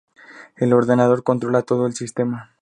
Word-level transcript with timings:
El 0.57 0.73
ordenador 0.73 1.21
controla 1.21 1.61
todo 1.61 1.85
el 1.85 1.93
sistema. 1.93 2.49